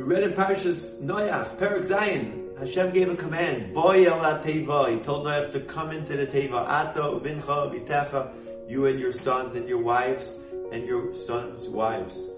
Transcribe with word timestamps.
We 0.00 0.06
read 0.06 0.22
in 0.22 0.32
Parashas 0.32 1.02
Noach, 1.02 1.58
Perek 1.58 1.86
Zayin, 1.86 2.58
Hashem 2.58 2.90
gave 2.94 3.10
a 3.10 3.16
command, 3.16 3.74
Boy 3.74 4.06
el 4.06 4.22
teva. 4.42 4.90
He 4.90 4.98
told 5.00 5.26
Noach 5.26 5.52
to 5.52 5.60
come 5.60 5.90
into 5.90 6.16
the 6.16 6.26
teva. 6.26 6.66
Ato, 6.66 7.20
vincha, 7.20 7.70
vitecha, 7.70 8.32
you 8.66 8.86
and 8.86 8.98
your 8.98 9.12
sons 9.12 9.56
and 9.56 9.68
your 9.68 9.76
wives 9.76 10.38
and 10.72 10.86
your 10.86 11.12
sons' 11.12 11.68
wives. 11.68 12.30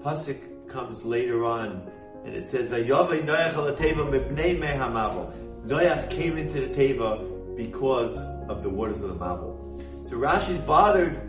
Pasuk 0.00 0.68
comes 0.68 1.04
later 1.04 1.44
on, 1.44 1.90
and 2.24 2.36
it 2.36 2.48
says, 2.48 2.68
Vayovei 2.68 3.26
Noach 3.26 3.54
el 3.54 3.74
teva 3.74 4.08
mipnei 4.08 4.56
mehamavel. 4.56 5.32
Noach 5.66 6.08
came 6.08 6.38
into 6.38 6.60
the 6.60 6.68
teva 6.68 7.56
because 7.56 8.16
of 8.48 8.62
the 8.62 8.70
waters 8.70 9.00
of 9.00 9.08
the 9.08 9.14
Mabel. 9.14 9.82
So 10.04 10.18
Rashi's 10.18 10.58
bothered 10.58 11.20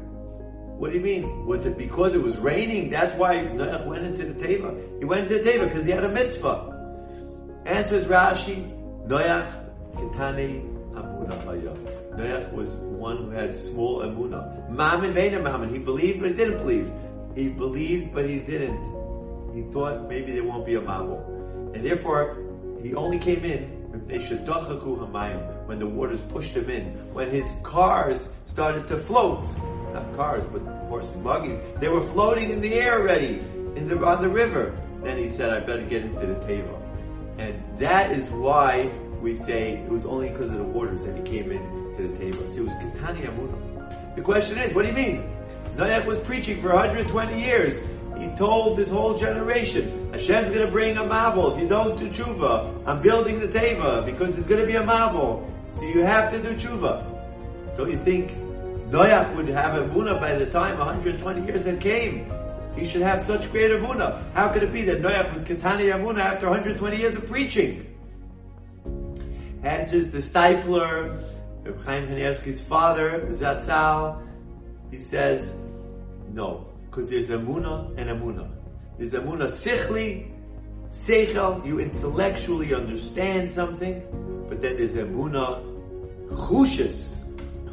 what 0.78 0.91
do 0.91 0.98
you 0.98 1.04
mean? 1.04 1.46
Was 1.48 1.66
it 1.66 1.75
because 1.75 2.14
it 2.14 2.21
was 2.21 2.38
raining? 2.38 2.91
That's 2.91 3.14
why 3.14 3.38
Noach 3.38 3.88
went 3.88 4.05
into 4.05 4.25
the 4.32 4.34
Teva. 4.34 5.00
He 5.00 5.05
went 5.05 5.23
into 5.23 5.43
the 5.43 5.50
Teva 5.50 5.66
because 5.66 5.86
he 5.86 5.92
had 5.92 6.04
a 6.04 6.10
mitzvah. 6.10 6.73
Answers 7.65 8.06
Rashi, 8.06 8.71
Noach 9.07 9.47
Ketane 9.96 10.61
Amuna 10.93 11.43
Haya. 11.46 11.74
Noach 12.16 12.54
was 12.54 12.74
one 12.74 13.18
who 13.18 13.29
had 13.32 13.55
small 13.55 14.02
Amuna. 14.02 14.69
Mammon 14.69 15.14
Vena 15.14 15.39
Mammon. 15.39 15.69
He 15.69 15.79
believed 15.79 16.19
but 16.21 16.29
he 16.29 16.36
didn't 16.36 16.60
believe. 16.60 16.91
He 17.36 17.50
believed 17.50 18.14
but 18.14 18.30
he 18.30 18.38
didn't. 18.39 18.83
He 19.55 19.64
thought 19.71 20.07
maybe 20.07 20.32
there 20.32 20.44
won't 20.44 20.66
be 20.66 20.75
a 20.75 20.82
Mabel. 20.82 21.71
And 21.74 21.83
therefore, 21.83 22.38
he 22.83 22.94
only 22.94 23.18
came 23.18 23.44
in 23.44 23.78
when 25.66 25.80
the 25.80 25.88
waters 25.88 26.21
pushed 26.21 26.52
him 26.52 26.69
in. 26.69 26.86
When 27.14 27.32
his 27.32 27.52
cars 27.64 28.30
started 28.46 28.88
to 28.89 28.97
float 28.97 29.47
not 29.97 30.15
cars, 30.15 30.43
but 30.51 30.61
horse 30.87 31.10
and 31.11 31.24
buggies. 31.24 31.61
They 31.79 31.89
were 31.89 32.02
floating 32.02 32.50
in 32.50 32.61
the 32.61 32.73
air 32.75 33.00
already 33.00 33.39
in 33.75 33.88
the 33.88 33.97
on 34.05 34.22
the 34.22 34.30
river. 34.30 34.78
Then 35.03 35.17
he 35.17 35.28
said, 35.28 35.50
"I 35.52 35.59
better 35.59 35.83
get 35.83 36.03
into 36.03 36.25
the 36.25 36.36
teva," 36.47 36.75
and 37.38 37.55
that 37.80 38.11
is 38.11 38.30
why 38.30 38.89
we 39.22 39.35
say 39.35 39.73
it 39.73 39.89
was 39.89 40.05
only 40.05 40.30
because 40.30 40.49
of 40.52 40.57
the 40.57 40.63
waters 40.63 41.03
that 41.03 41.16
he 41.17 41.23
came 41.23 41.52
into 41.52 42.02
the 42.03 42.09
teva. 42.19 42.49
So 42.49 42.57
it 42.57 42.63
was 42.63 42.73
Katani 42.73 43.25
Amuna. 43.30 44.16
The 44.16 44.22
question 44.22 44.57
is, 44.57 44.73
what 44.73 44.83
do 44.83 44.89
you 44.89 44.95
mean? 44.95 45.30
Noach 45.75 46.05
was 46.05 46.19
preaching 46.19 46.61
for 46.61 46.69
120 46.69 47.39
years. 47.39 47.79
He 48.17 48.27
told 48.35 48.77
this 48.77 48.89
whole 48.89 49.16
generation, 49.16 50.09
Hashem's 50.11 50.50
going 50.50 50.66
to 50.66 50.72
bring 50.72 50.97
a 50.97 51.03
mabel. 51.03 51.53
If 51.53 51.61
you 51.61 51.67
don't 51.67 52.00
do 52.00 52.09
tshuva, 52.09 52.81
I'm 52.88 53.00
building 53.00 53.39
the 53.39 53.47
teva 53.47 54.03
because 54.03 54.35
there's 54.35 54.47
going 54.47 54.61
to 54.61 54.66
be 54.66 54.75
a 54.75 54.83
mabel. 54.83 55.47
So 55.69 55.83
you 55.83 56.02
have 56.03 56.31
to 56.31 56.41
do 56.41 56.55
tshuva. 56.55 57.05
Don't 57.77 57.91
you 57.91 57.97
think 57.97 58.33
Noach 58.89 59.35
would 59.35 59.49
have 59.49 59.75
a 59.75 59.93
Muna 59.93 60.19
by 60.19 60.35
the 60.35 60.45
time 60.45 60.77
120 60.77 61.45
years 61.45 61.66
had 61.66 61.81
came. 61.81 62.31
He 62.75 62.88
should 62.88 63.02
have 63.02 63.21
such 63.21 63.52
great 63.52 63.71
Muna. 63.71 64.23
How 64.33 64.47
could 64.49 64.63
it 64.63 64.71
be 64.71 64.83
that 64.83 65.02
Noach 65.02 65.33
was 65.33 65.41
Ketani 65.41 65.91
Amuna 65.94 66.19
after 66.19 66.45
120 66.45 66.95
years 66.95 67.16
of 67.16 67.25
preaching? 67.25 67.85
Answers 69.63 70.11
the 70.11 70.19
Steipler, 70.19 71.21
Reb 71.63 71.83
Chaim 71.83 72.07
Kanievsky's 72.07 72.61
father, 72.61 73.25
Zatzal. 73.27 74.25
He 74.89 74.99
says, 74.99 75.57
no, 76.31 76.67
because 76.85 77.09
there's 77.09 77.29
Amuna 77.29 77.94
and 77.97 78.09
Amuna. 78.09 78.49
There's 78.97 79.11
Amuna 79.11 79.47
Sichli, 79.47 80.31
Seichel, 80.91 81.66
you 81.66 81.79
intellectually 81.79 82.73
understand 82.73 83.51
something, 83.51 84.01
but 84.47 84.61
then 84.61 84.77
there's 84.77 84.94
Amuna 84.94 85.61
Chushis, 86.29 87.19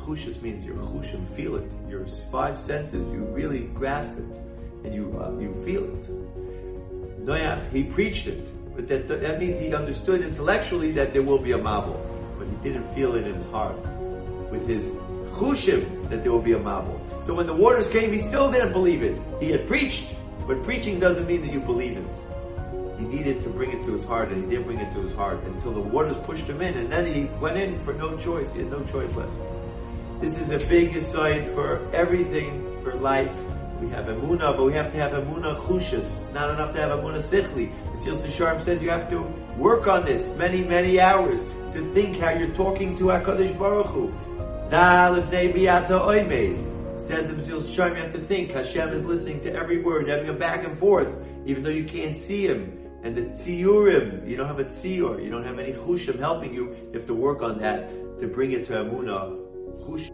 chushas 0.05 0.41
means 0.43 0.65
your 0.65 0.77
chushim, 0.77 1.27
feel 1.29 1.57
it. 1.57 1.71
Your 1.89 2.07
five 2.31 2.59
senses, 2.59 3.09
you 3.09 3.25
really 3.25 3.61
grasp 3.75 4.13
it, 4.19 4.37
and 4.85 4.95
you 4.95 5.19
uh, 5.19 5.31
you 5.39 5.53
feel 5.65 5.85
it. 5.85 7.25
Noach, 7.25 7.71
he 7.73 7.85
preached 7.85 8.27
it, 8.27 8.47
but 8.77 8.87
that 8.89 9.09
that 9.09 9.41
means 9.41 9.59
he 9.59 9.75
understood 9.75 10.21
intellectually 10.21 10.93
that 10.93 11.13
there 11.13 11.23
will 11.23 11.39
be 11.39 11.53
a 11.53 11.59
mabul, 11.59 11.99
but 12.39 12.47
he 12.47 12.57
didn't 12.57 12.87
feel 12.95 13.15
it 13.15 13.27
in 13.27 13.35
his 13.35 13.47
heart, 13.47 13.79
with 14.51 14.69
his 14.69 14.91
chushim 15.37 16.09
that 16.11 16.23
there 16.23 16.33
will 16.33 16.43
be 16.43 16.53
a 16.53 16.59
mabul. 16.59 17.01
So 17.25 17.35
when 17.35 17.47
the 17.47 17.55
waters 17.55 17.89
came, 17.89 18.13
he 18.13 18.19
still 18.19 18.51
didn't 18.53 18.73
believe 18.73 19.03
it. 19.03 19.19
He 19.41 19.51
had 19.51 19.67
preached, 19.67 20.15
but 20.47 20.63
preaching 20.63 21.01
doesn't 21.01 21.27
mean 21.27 21.41
that 21.41 21.53
you 21.53 21.61
believe 21.61 21.97
it. 21.97 22.15
He 22.99 23.05
needed 23.07 23.41
to 23.43 23.49
bring 23.49 23.73
it 23.73 23.83
to 23.85 23.93
his 23.93 24.05
heart, 24.05 24.29
and 24.31 24.45
he 24.45 24.57
did 24.57 24.67
bring 24.67 24.79
it 24.79 24.93
to 24.95 25.01
his 25.01 25.15
heart 25.15 25.43
until 25.45 25.73
the 25.73 25.81
waters 25.81 26.17
pushed 26.19 26.45
him 26.45 26.61
in, 26.61 26.77
and 26.77 26.93
then 26.93 27.07
he 27.07 27.25
went 27.41 27.57
in 27.57 27.79
for 27.79 27.95
no 27.95 28.17
choice. 28.17 28.53
He 28.53 28.61
had 28.61 28.71
no 28.71 28.85
choice 28.85 29.13
left. 29.15 29.33
This 30.21 30.39
is 30.39 30.51
a 30.51 30.59
big 30.69 30.97
aside 30.97 31.49
for 31.51 31.87
everything 31.93 32.81
for 32.83 32.95
life. 32.95 33.35
We 33.81 33.91
have 33.91 34.07
emuna, 34.07 34.57
but 34.57 34.65
we 34.65 34.73
have 34.73 34.93
to 34.93 34.99
have 34.99 35.13
emuna 35.13 35.57
chushas. 35.57 36.33
Not 36.33 36.51
enough 36.51 36.73
to 36.75 36.81
have 36.81 36.99
emuna 36.99 37.19
sichli. 37.19 37.73
Mesilas 37.93 38.25
Yesharim 38.25 38.63
says 38.63 38.81
you 38.81 38.91
have 38.91 39.11
to 39.11 39.23
work 39.59 39.89
on 39.89 40.05
this 40.05 40.35
many, 40.37 40.63
many 40.63 41.01
hours 41.01 41.43
to 41.73 41.81
think 41.93 42.19
how 42.19 42.31
you're 42.31 42.55
talking 42.55 42.97
to 42.97 43.05
Hakadosh 43.07 43.59
Baruch 43.59 43.87
Hu. 43.87 44.13
Says 46.97 47.29
the 47.29 47.35
Mesilas 47.35 47.63
Yesharim, 47.63 47.97
you 47.97 48.03
have 48.03 48.13
to 48.13 48.21
think 48.21 48.53
Hashem 48.53 48.91
is 48.91 49.05
listening 49.05 49.41
to 49.41 49.53
every 49.53 49.83
word, 49.83 50.09
having 50.09 50.29
a 50.29 50.33
back 50.33 50.65
and 50.65 50.79
forth, 50.79 51.15
even 51.45 51.65
though 51.65 51.71
you 51.71 51.85
can't 51.85 52.17
see 52.17 52.47
Him. 52.47 52.81
And 53.03 53.15
the 53.15 53.23
tziyurim, 53.23 54.27
you 54.27 54.37
don't 54.37 54.47
have 54.47 54.61
a 54.61 54.65
tziyur, 54.65 55.23
you 55.23 55.31
don't 55.31 55.45
have 55.45 55.59
any 55.59 55.73
chushim 55.73 56.19
helping 56.19 56.55
you. 56.55 56.69
You 56.69 56.93
have 56.95 57.07
to 57.07 57.15
work 57.15 57.43
on 57.43 57.59
that 57.59 57.91
to 58.21 58.29
bring 58.29 58.53
it 58.53 58.65
to 58.67 58.73
emuna. 58.73 59.44
Hoş 59.83 60.03